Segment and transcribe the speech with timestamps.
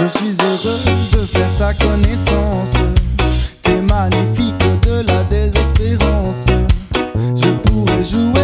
[0.00, 0.78] Je suis heureux
[1.10, 2.74] de faire ta connaissance.
[3.62, 6.46] T'es magnifique de la désespérance.
[7.34, 8.37] Je pourrais jouer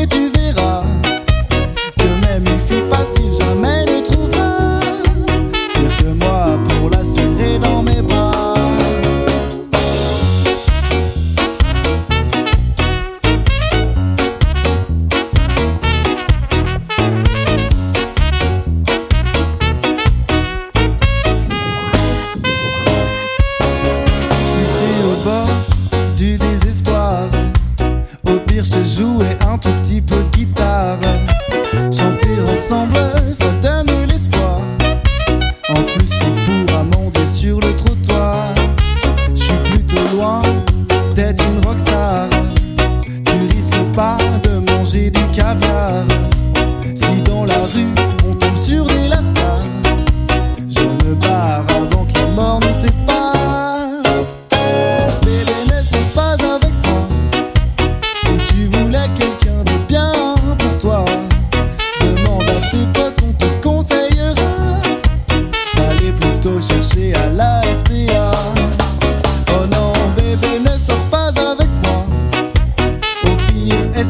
[0.00, 0.97] et tu verras
[28.84, 30.98] jouer un tout petit peu de guitare.
[31.90, 32.98] Chanter ensemble,
[33.32, 34.60] ça donne l'espoir.
[35.68, 38.57] En plus, on pourra mendier sur le trottoir.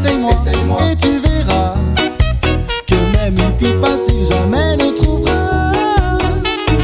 [0.07, 1.75] Essaye-moi, et tu verras
[2.87, 5.73] que même une fille facile jamais ne trouvera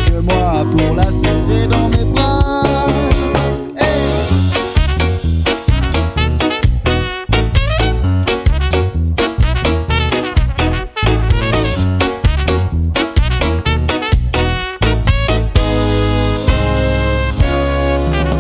[0.06, 2.86] que moi pour la serrer dans mes bras.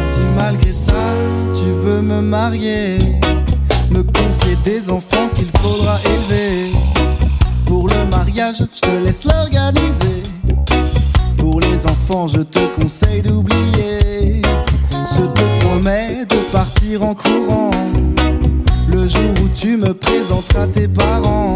[0.04, 0.92] Si malgré ça,
[1.54, 2.98] tu veux me marier,
[4.34, 6.72] confier des enfants qu'il faudra élever.
[7.66, 10.22] Pour le mariage, je te laisse l'organiser.
[11.36, 14.42] Pour les enfants, je te conseille d'oublier.
[14.92, 17.70] Je te promets de partir en courant.
[18.88, 21.54] Le jour où tu me présenteras tes parents,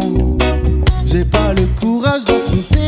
[1.05, 2.78] j'ai pas le courage d'affronter